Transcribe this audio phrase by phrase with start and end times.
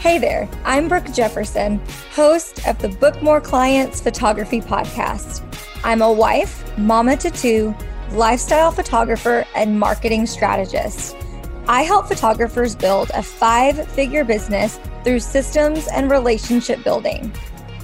[0.00, 1.78] Hey there, I'm Brooke Jefferson,
[2.14, 5.44] host of the Book More Clients Photography Podcast.
[5.84, 7.74] I'm a wife, mama to two,
[8.12, 11.14] lifestyle photographer, and marketing strategist.
[11.68, 17.30] I help photographers build a five figure business through systems and relationship building.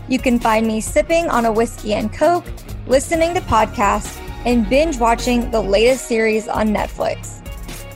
[0.09, 2.47] You can find me sipping on a whiskey and Coke,
[2.87, 7.46] listening to podcasts, and binge watching the latest series on Netflix.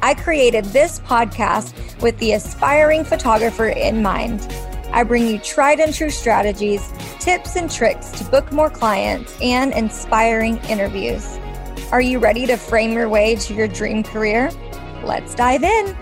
[0.02, 4.40] I created this podcast with the aspiring photographer in mind.
[4.92, 6.90] I bring you tried and true strategies,
[7.20, 11.38] tips, and tricks to book more clients and inspiring interviews.
[11.92, 14.50] Are you ready to frame your way to your dream career?
[15.04, 15.94] Let's dive in.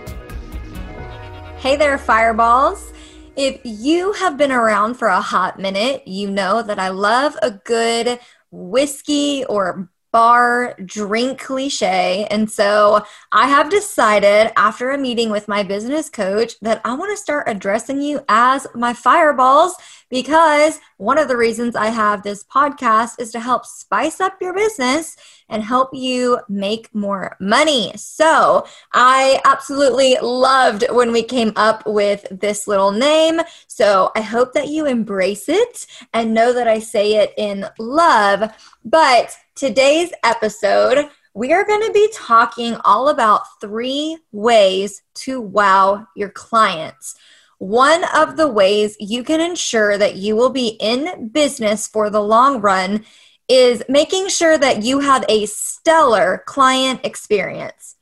[1.58, 2.92] Hey there, fireballs.
[3.34, 7.50] If you have been around for a hot minute, you know that I love a
[7.50, 12.26] good whiskey or bar drink cliche.
[12.28, 17.12] And so I have decided after a meeting with my business coach that I want
[17.12, 19.76] to start addressing you as my fireballs
[20.10, 24.54] because one of the reasons I have this podcast is to help spice up your
[24.54, 25.16] business
[25.48, 27.92] and help you make more money.
[27.96, 33.40] So I absolutely loved when we came up with this little name.
[33.66, 38.50] So I hope that you embrace it and know that I say it in love.
[38.84, 46.06] But today's episode, we are going to be talking all about three ways to wow
[46.16, 47.14] your clients.
[47.58, 52.22] One of the ways you can ensure that you will be in business for the
[52.22, 53.04] long run
[53.48, 57.96] is making sure that you have a stellar client experience.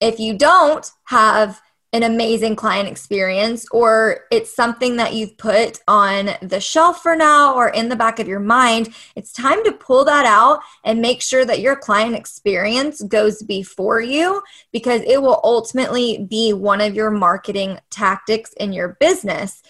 [0.00, 1.60] If you don't have
[1.92, 7.54] an amazing client experience or it's something that you've put on the shelf for now
[7.54, 11.20] or in the back of your mind, it's time to pull that out and make
[11.20, 14.40] sure that your client experience goes before you
[14.72, 19.60] because it will ultimately be one of your marketing tactics in your business.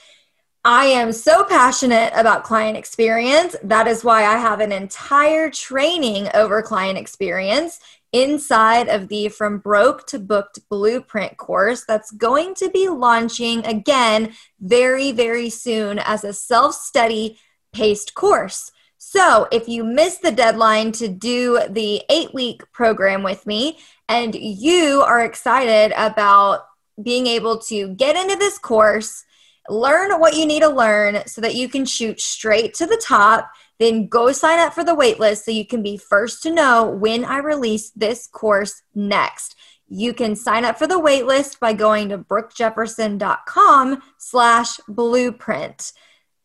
[0.62, 3.56] I am so passionate about client experience.
[3.62, 7.80] That is why I have an entire training over client experience
[8.12, 14.34] inside of the From Broke to Booked Blueprint course that's going to be launching again
[14.60, 17.38] very, very soon as a self study
[17.72, 18.72] paced course.
[18.98, 23.78] So, if you missed the deadline to do the eight week program with me
[24.08, 26.66] and you are excited about
[27.02, 29.24] being able to get into this course,
[29.68, 33.50] learn what you need to learn so that you can shoot straight to the top
[33.80, 37.24] then go sign up for the waitlist so you can be first to know when
[37.24, 39.56] I release this course next.
[39.88, 45.92] You can sign up for the waitlist by going to brookejefferson.com slash blueprint.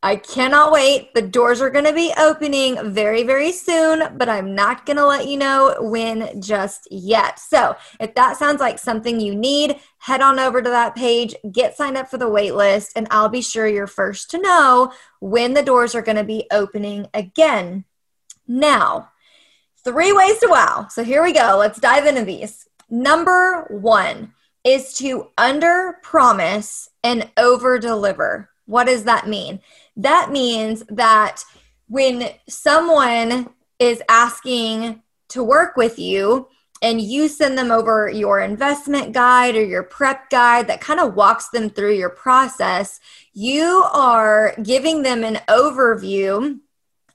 [0.04, 1.14] I cannot wait.
[1.16, 5.06] The doors are going to be opening very, very soon, but I'm not going to
[5.06, 7.40] let you know when just yet.
[7.40, 11.76] So, if that sounds like something you need, head on over to that page, get
[11.76, 15.54] signed up for the wait list, and I'll be sure you're first to know when
[15.54, 17.86] the doors are going to be opening again.
[18.48, 19.10] Now,
[19.84, 20.88] three ways to wow.
[20.92, 21.58] So, here we go.
[21.58, 22.68] Let's dive into these.
[22.92, 24.34] Number one
[24.64, 28.50] is to under promise and over deliver.
[28.66, 29.62] What does that mean?
[29.98, 31.44] That means that
[31.88, 36.48] when someone is asking to work with you
[36.82, 41.16] and you send them over your investment guide or your prep guide that kind of
[41.16, 43.00] walks them through your process,
[43.34, 46.60] you are giving them an overview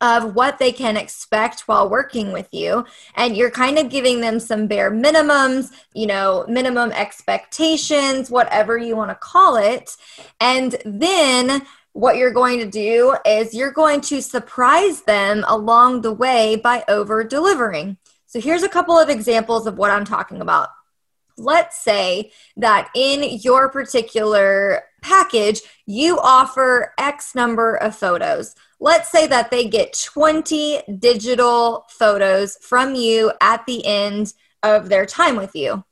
[0.00, 2.86] of what they can expect while working with you.
[3.16, 8.96] And you're kind of giving them some bare minimums, you know, minimum expectations, whatever you
[8.96, 9.96] want to call it.
[10.40, 11.66] And then
[12.00, 16.82] what you're going to do is you're going to surprise them along the way by
[16.88, 17.98] over delivering.
[18.24, 20.70] So here's a couple of examples of what I'm talking about.
[21.36, 28.54] Let's say that in your particular package, you offer X number of photos.
[28.80, 34.32] Let's say that they get 20 digital photos from you at the end
[34.62, 35.84] of their time with you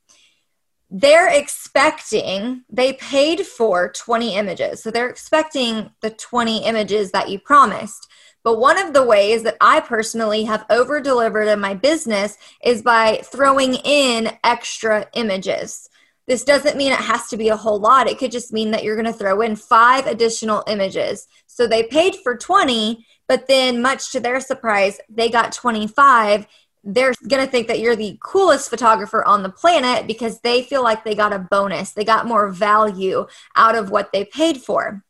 [0.89, 4.81] they're expecting they paid for 20 images.
[4.81, 8.09] So they're expecting the 20 images that you promised.
[8.43, 12.81] But one of the ways that i personally have over delivered in my business is
[12.81, 15.89] by throwing in extra images.
[16.27, 18.07] This doesn't mean it has to be a whole lot.
[18.07, 21.27] It could just mean that you're going to throw in five additional images.
[21.47, 26.47] So they paid for 20 but then much to their surprise they got 25
[26.83, 30.83] they're going to think that you're the coolest photographer on the planet because they feel
[30.83, 31.91] like they got a bonus.
[31.91, 35.03] They got more value out of what they paid for.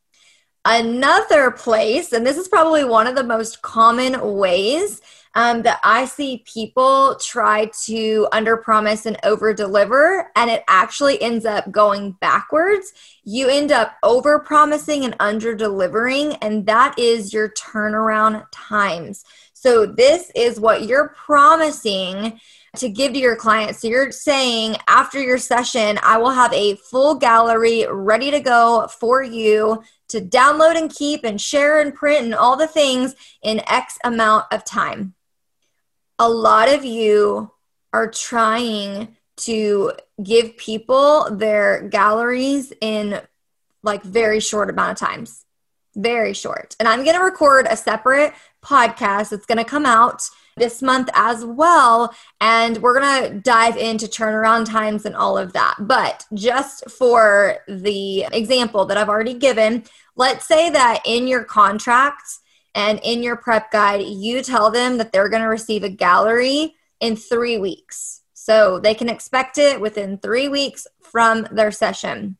[0.64, 5.00] Another place, and this is probably one of the most common ways
[5.34, 11.22] um, that I see people try to under promise and over deliver, and it actually
[11.22, 12.92] ends up going backwards.
[13.24, 19.24] You end up over promising and under delivering, and that is your turnaround times.
[19.62, 22.40] So, this is what you're promising
[22.76, 23.80] to give to your clients.
[23.80, 28.88] So you're saying after your session, I will have a full gallery ready to go
[29.00, 33.60] for you to download and keep and share and print and all the things in
[33.68, 35.12] X amount of time.
[36.18, 37.50] A lot of you
[37.92, 39.92] are trying to
[40.22, 43.20] give people their galleries in
[43.82, 45.44] like very short amount of times
[45.96, 50.28] very short and i'm going to record a separate podcast that's going to come out
[50.56, 52.14] this month as well.
[52.40, 55.76] And we're going to dive into turnaround times and all of that.
[55.80, 59.84] But just for the example that I've already given,
[60.16, 62.22] let's say that in your contract
[62.74, 66.74] and in your prep guide, you tell them that they're going to receive a gallery
[67.00, 68.22] in three weeks.
[68.34, 72.36] So they can expect it within three weeks from their session.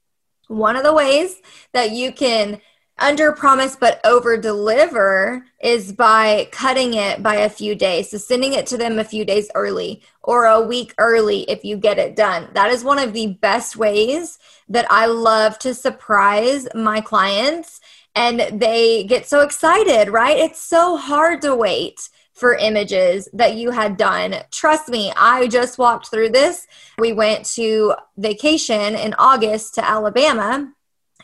[0.48, 1.36] One of the ways
[1.72, 2.60] that you can
[3.00, 8.10] under promise but over deliver is by cutting it by a few days.
[8.10, 11.76] So sending it to them a few days early or a week early if you
[11.76, 12.48] get it done.
[12.54, 14.38] That is one of the best ways
[14.68, 17.80] that I love to surprise my clients
[18.14, 20.36] and they get so excited, right?
[20.36, 24.34] It's so hard to wait for images that you had done.
[24.50, 26.66] Trust me, I just walked through this.
[26.98, 30.72] We went to vacation in August to Alabama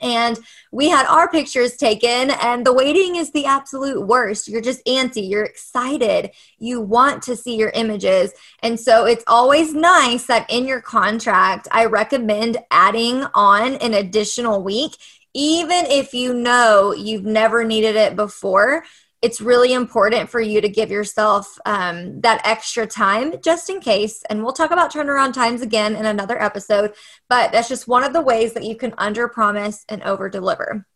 [0.03, 0.39] and
[0.73, 4.49] we had our pictures taken and the waiting is the absolute worst.
[4.49, 6.31] You're just antsy you're excited.
[6.59, 8.33] You want to see your images.
[8.63, 14.63] And so it's always nice that in your contract i recommend adding on an additional
[14.63, 14.97] week
[15.35, 18.85] even if you know you've never needed it before
[19.23, 24.23] it's really important for you to give yourself um, that extra time just in case.
[24.29, 26.95] And we'll talk about turnaround times again in another episode,
[27.29, 30.87] but that's just one of the ways that you can under promise and over deliver.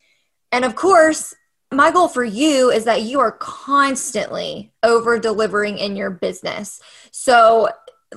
[0.53, 1.35] And of course,
[1.73, 6.81] my goal for you is that you are constantly over delivering in your business.
[7.13, 7.69] So,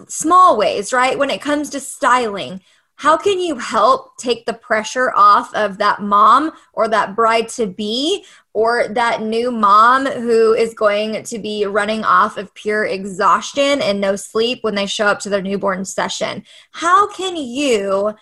[0.08, 1.18] small ways, right?
[1.18, 2.62] When it comes to styling,
[3.04, 7.68] how can you help take the pressure off of that mom or that bride to
[7.68, 8.24] be
[8.54, 14.00] or that new mom who is going to be running off of pure exhaustion and
[14.00, 16.46] no sleep when they show up to their newborn session?
[16.72, 18.16] How can you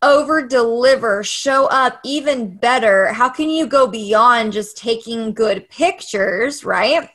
[0.00, 3.12] over deliver, show up even better?
[3.12, 7.10] How can you go beyond just taking good pictures, right?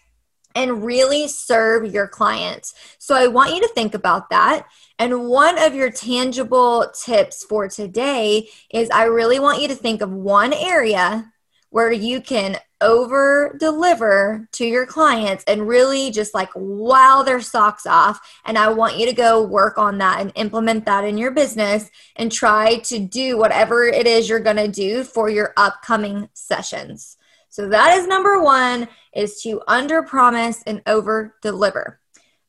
[0.53, 2.73] And really serve your clients.
[2.99, 4.67] So I want you to think about that.
[4.97, 10.01] And one of your tangible tips for today is I really want you to think
[10.01, 11.31] of one area
[11.69, 17.85] where you can over deliver to your clients and really just like wow their socks
[17.85, 18.21] off.
[18.45, 21.89] And I want you to go work on that and implement that in your business
[22.15, 27.17] and try to do whatever it is you're going to do for your upcoming sessions.
[27.49, 31.99] So that is number one is to under promise and over deliver.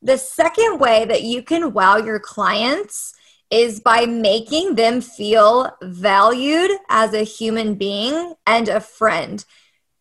[0.01, 3.13] The second way that you can wow your clients
[3.49, 9.43] is by making them feel valued as a human being and a friend.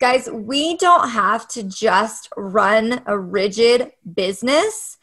[0.01, 4.96] Guys, we don't have to just run a rigid business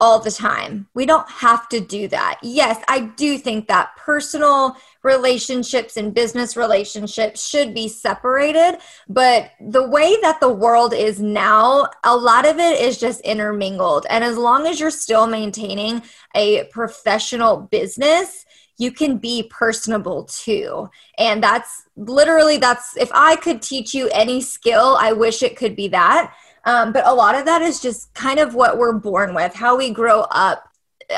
[0.00, 0.88] all the time.
[0.94, 2.38] We don't have to do that.
[2.42, 8.78] Yes, I do think that personal relationships and business relationships should be separated,
[9.08, 14.06] but the way that the world is now, a lot of it is just intermingled.
[14.08, 16.02] And as long as you're still maintaining
[16.34, 18.46] a professional business,
[18.78, 20.88] you can be personable too.
[21.18, 25.76] And that's literally that's if I could teach you any skill, I wish it could
[25.76, 29.34] be that um, but a lot of that is just kind of what we're born
[29.34, 30.64] with, how we grow up.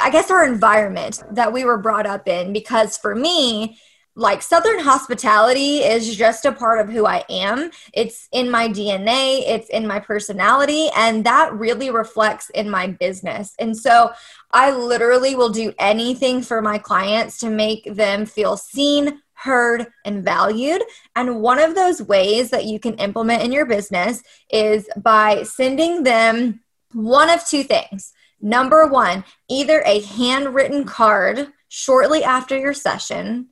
[0.00, 2.52] I guess our environment that we were brought up in.
[2.52, 3.78] Because for me,
[4.14, 7.70] like Southern hospitality is just a part of who I am.
[7.94, 13.54] It's in my DNA, it's in my personality, and that really reflects in my business.
[13.58, 14.12] And so
[14.50, 20.24] I literally will do anything for my clients to make them feel seen, heard, and
[20.24, 20.82] valued.
[21.16, 26.02] And one of those ways that you can implement in your business is by sending
[26.02, 26.60] them
[26.92, 28.12] one of two things.
[28.40, 33.48] Number one, either a handwritten card shortly after your session,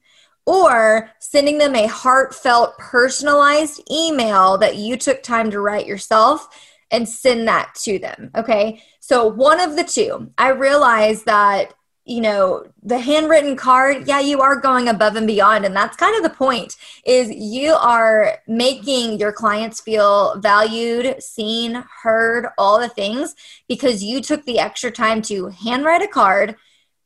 [0.47, 6.49] or sending them a heartfelt, personalized email that you took time to write yourself
[6.91, 8.31] and send that to them.
[8.37, 8.83] Okay.
[9.01, 11.73] So, one of the two, I realize that
[12.11, 16.17] you know the handwritten card yeah you are going above and beyond and that's kind
[16.17, 16.77] of the point
[17.07, 23.37] is you are making your clients feel valued seen heard all the things
[23.69, 26.57] because you took the extra time to handwrite a card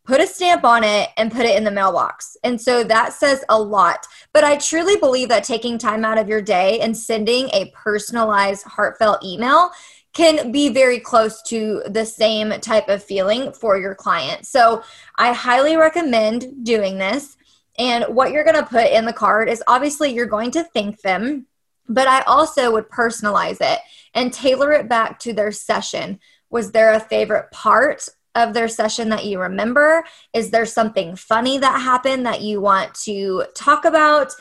[0.06, 2.36] put a stamp on it and put it in the mailbox.
[2.44, 4.06] And so that says a lot.
[4.34, 8.64] But I truly believe that taking time out of your day and sending a personalized,
[8.64, 9.70] heartfelt email
[10.14, 14.46] can be very close to the same type of feeling for your client.
[14.46, 14.82] So
[15.16, 17.36] I highly recommend doing this.
[17.78, 21.00] And what you're going to put in the card is obviously you're going to thank
[21.00, 21.46] them,
[21.88, 23.80] but I also would personalize it
[24.14, 26.20] and tailor it back to their session.
[26.48, 30.04] Was there a favorite part of their session that you remember?
[30.32, 34.32] Is there something funny that happened that you want to talk about?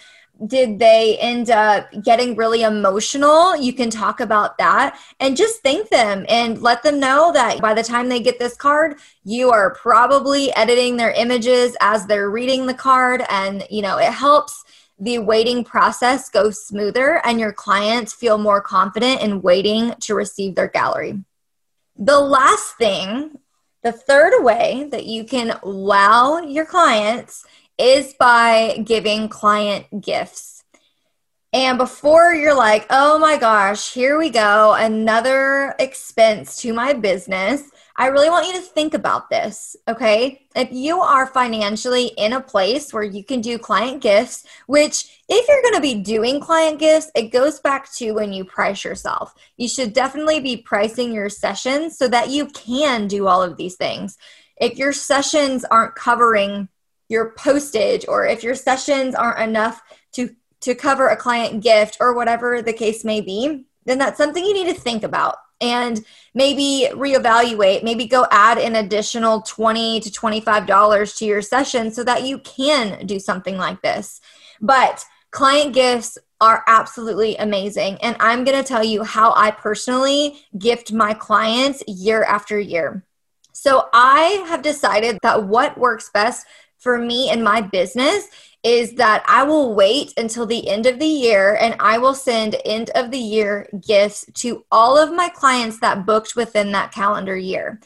[0.48, 3.56] Did they end up getting really emotional?
[3.56, 7.74] You can talk about that and just thank them and let them know that by
[7.74, 12.66] the time they get this card, you are probably editing their images as they're reading
[12.66, 13.24] the card.
[13.30, 14.64] And, you know, it helps
[15.00, 20.56] the waiting process go smoother and your clients feel more confident in waiting to receive
[20.56, 21.24] their gallery.
[21.98, 23.38] The last thing,
[23.84, 27.46] the third way that you can wow your clients
[27.84, 30.64] is by giving client gifts.
[31.52, 37.70] And before you're like, oh my gosh, here we go, another expense to my business,
[37.96, 40.48] I really want you to think about this, okay?
[40.56, 45.48] If you are financially in a place where you can do client gifts, which if
[45.48, 49.36] you're going to be doing client gifts, it goes back to when you price yourself.
[49.58, 53.76] You should definitely be pricing your sessions so that you can do all of these
[53.76, 54.18] things.
[54.58, 56.70] If your sessions aren't covering
[57.14, 62.14] your postage or if your sessions aren't enough to to cover a client gift or
[62.14, 66.90] whatever the case may be then that's something you need to think about and maybe
[66.92, 72.24] reevaluate maybe go add an additional 20 to 25 dollars to your session so that
[72.24, 74.20] you can do something like this.
[74.62, 80.46] But client gifts are absolutely amazing and i'm going to tell you how i personally
[80.58, 83.06] gift my clients year after year.
[83.54, 86.46] So i have decided that what works best
[86.84, 88.28] for me and my business
[88.64, 92.56] is that I will wait until the end of the year and I will send
[92.64, 97.36] end of the year gifts to all of my clients that booked within that calendar
[97.36, 97.80] year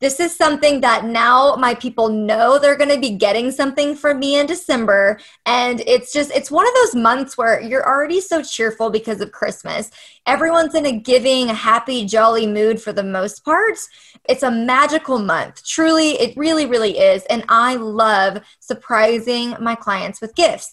[0.00, 4.18] this is something that now my people know they're going to be getting something from
[4.18, 5.20] me in December.
[5.44, 9.32] And it's just, it's one of those months where you're already so cheerful because of
[9.32, 9.90] Christmas.
[10.26, 13.78] Everyone's in a giving, happy, jolly mood for the most part.
[14.26, 15.64] It's a magical month.
[15.66, 17.24] Truly, it really, really is.
[17.24, 20.72] And I love surprising my clients with gifts.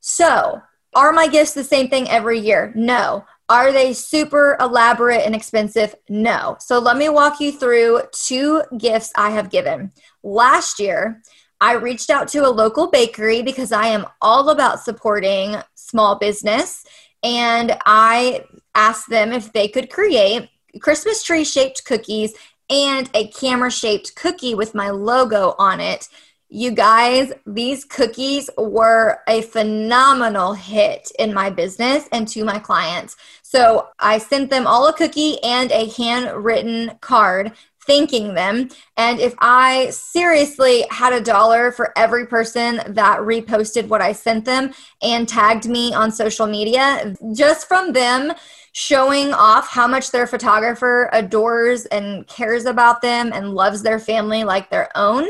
[0.00, 0.60] So,
[0.94, 2.72] are my gifts the same thing every year?
[2.74, 3.24] No.
[3.48, 5.94] Are they super elaborate and expensive?
[6.08, 6.56] No.
[6.58, 9.92] So let me walk you through two gifts I have given.
[10.24, 11.22] Last year,
[11.60, 16.84] I reached out to a local bakery because I am all about supporting small business.
[17.22, 20.50] And I asked them if they could create
[20.80, 22.34] Christmas tree shaped cookies
[22.68, 26.08] and a camera shaped cookie with my logo on it
[26.48, 33.16] you guys, these cookies were a phenomenal hit in my business and to my clients.
[33.42, 37.52] So I sent them all a cookie and a handwritten card
[37.86, 38.68] thanking them.
[38.96, 44.44] And if I seriously had a dollar for every person that reposted what I sent
[44.44, 44.72] them
[45.02, 48.32] and tagged me on social media, just from them
[48.72, 54.44] showing off how much their photographer adores and cares about them and loves their family
[54.44, 55.26] like their own,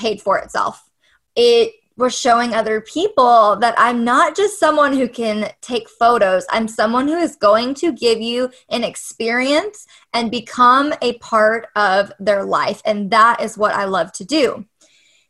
[0.00, 0.90] paid for itself.
[1.36, 6.46] It was showing other people that I'm not just someone who can take photos.
[6.50, 12.10] I'm someone who is going to give you an experience and become a part of
[12.18, 12.80] their life.
[12.84, 14.64] And that is what I love to do.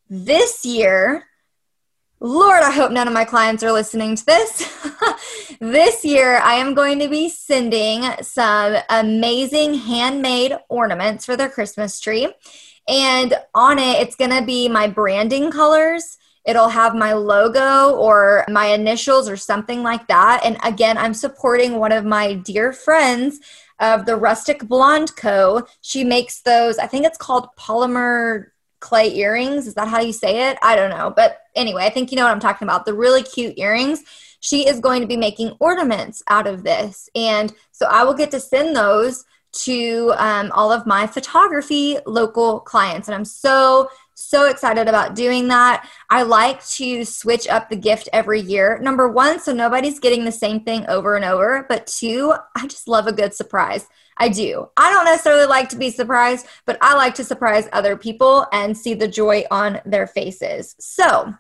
[0.09, 1.25] This year,
[2.21, 4.71] Lord, I hope none of my clients are listening to this.
[5.61, 11.99] this year, I am going to be sending some amazing handmade ornaments for their Christmas
[11.99, 12.29] tree.
[12.91, 16.19] And on it, it's going to be my branding colors.
[16.45, 20.41] It'll have my logo or my initials or something like that.
[20.45, 23.39] And again, I'm supporting one of my dear friends
[23.79, 25.67] of the Rustic Blonde Co.
[25.83, 28.47] She makes those, I think it's called polymer
[28.81, 29.67] clay earrings.
[29.67, 30.59] Is that how you say it?
[30.63, 31.13] I don't know.
[31.15, 32.87] But anyway, I think you know what I'm talking about.
[32.87, 34.03] The really cute earrings.
[34.41, 37.11] She is going to be making ornaments out of this.
[37.15, 42.61] And so I will get to send those to um, all of my photography local
[42.61, 43.09] clients.
[43.09, 45.89] And I'm so, so excited about doing that.
[46.09, 48.79] I like to switch up the gift every year.
[48.81, 51.67] Number one, so nobody's getting the same thing over and over.
[51.69, 53.87] But two, I just love a good surprise.
[54.17, 54.69] I do.
[54.77, 58.77] I don't necessarily like to be surprised, but I like to surprise other people and
[58.77, 60.77] see the joy on their faces.
[60.79, 61.35] So,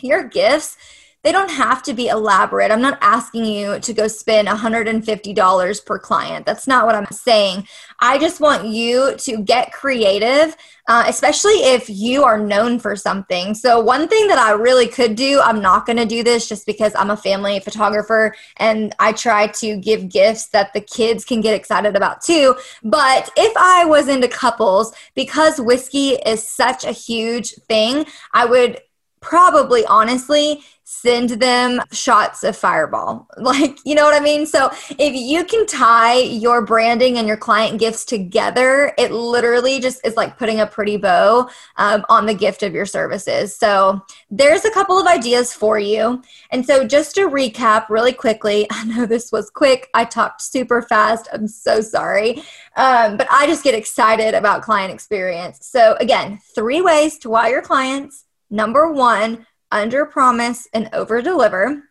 [0.00, 0.76] your gifts
[1.24, 2.70] they don't have to be elaborate.
[2.70, 6.44] I'm not asking you to go spend $150 per client.
[6.44, 7.66] That's not what I'm saying.
[7.98, 10.54] I just want you to get creative,
[10.86, 13.54] uh, especially if you are known for something.
[13.54, 16.66] So, one thing that I really could do, I'm not going to do this just
[16.66, 21.40] because I'm a family photographer and I try to give gifts that the kids can
[21.40, 22.54] get excited about too.
[22.82, 28.04] But if I was into couples, because whiskey is such a huge thing,
[28.34, 28.82] I would
[29.24, 33.26] probably honestly send them shots of fireball.
[33.44, 34.46] Like you know what i mean?
[34.46, 40.04] So if you can tie your branding and your client gifts together it literally just
[40.04, 43.54] is like putting a pretty bow um, on the gift of your services.
[43.54, 44.00] So
[44.30, 46.22] there's a couple of ideas for you.
[46.50, 49.90] And so just to recap really quickly i know this was quick.
[49.94, 51.28] I talked super fast.
[51.32, 52.42] I'm so sorry.
[52.76, 55.66] Um, but i just get excited about client experience.
[55.66, 61.82] So again three ways to wow your clients Number one, under promise and over deliver.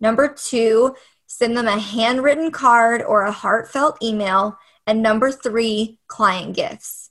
[0.00, 0.94] Number two,
[1.26, 4.58] send them a handwritten card or a heartfelt email.
[4.86, 7.10] And number three, client gifts.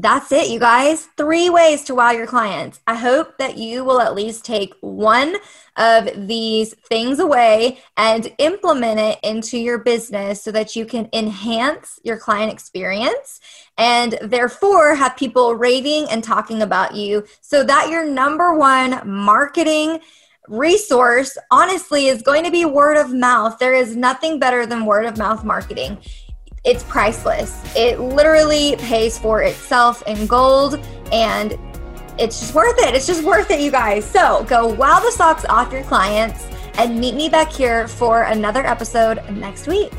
[0.00, 1.08] That's it, you guys.
[1.16, 2.78] Three ways to wow your clients.
[2.86, 5.34] I hope that you will at least take one
[5.74, 11.98] of these things away and implement it into your business so that you can enhance
[12.04, 13.40] your client experience
[13.76, 19.98] and therefore have people raving and talking about you so that your number one marketing
[20.46, 23.58] resource honestly is going to be word of mouth.
[23.58, 25.98] There is nothing better than word of mouth marketing
[26.68, 27.62] it's priceless.
[27.74, 30.78] It literally pays for itself in gold
[31.10, 31.58] and
[32.18, 32.94] it's just worth it.
[32.94, 34.04] It's just worth it, you guys.
[34.04, 38.66] So go wow the socks off your clients and meet me back here for another
[38.66, 39.92] episode next week.